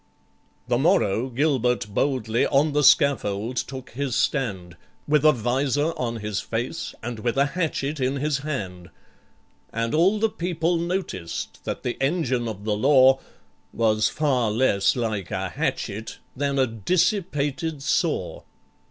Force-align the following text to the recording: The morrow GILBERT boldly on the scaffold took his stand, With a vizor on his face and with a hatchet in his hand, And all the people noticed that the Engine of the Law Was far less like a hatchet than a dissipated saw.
The 0.67 0.79
morrow 0.79 1.29
GILBERT 1.29 1.93
boldly 1.93 2.47
on 2.47 2.73
the 2.73 2.83
scaffold 2.83 3.55
took 3.55 3.91
his 3.91 4.15
stand, 4.15 4.75
With 5.07 5.23
a 5.23 5.31
vizor 5.31 5.91
on 5.95 6.15
his 6.21 6.39
face 6.39 6.95
and 7.03 7.19
with 7.19 7.37
a 7.37 7.45
hatchet 7.45 7.99
in 7.99 8.15
his 8.15 8.39
hand, 8.39 8.89
And 9.71 9.93
all 9.93 10.17
the 10.17 10.27
people 10.27 10.77
noticed 10.77 11.63
that 11.65 11.83
the 11.83 12.01
Engine 12.01 12.47
of 12.47 12.63
the 12.63 12.75
Law 12.75 13.19
Was 13.73 14.09
far 14.09 14.49
less 14.49 14.95
like 14.95 15.29
a 15.29 15.49
hatchet 15.49 16.17
than 16.35 16.57
a 16.57 16.65
dissipated 16.65 17.83
saw. 17.83 18.41